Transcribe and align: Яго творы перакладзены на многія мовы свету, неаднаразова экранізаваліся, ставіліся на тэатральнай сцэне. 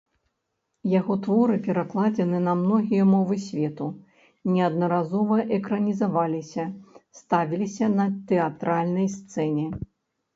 Яго 0.91 1.15
творы 1.25 1.55
перакладзены 1.65 2.37
на 2.45 2.53
многія 2.61 3.03
мовы 3.09 3.35
свету, 3.47 3.87
неаднаразова 4.53 5.37
экранізаваліся, 5.57 6.65
ставіліся 7.19 7.91
на 7.99 8.05
тэатральнай 8.33 9.07
сцэне. 9.17 9.67